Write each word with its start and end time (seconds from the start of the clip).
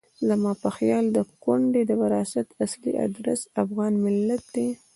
زما 0.27 0.51
په 0.63 0.69
خیال 0.77 1.05
د 1.11 1.17
کونډې 1.43 1.81
د 1.87 1.91
وراثت 2.01 2.47
اصلي 2.65 2.91
ادرس 3.05 3.41
افغان 3.63 3.93
ملت 4.05 4.43
دی. 4.55 4.67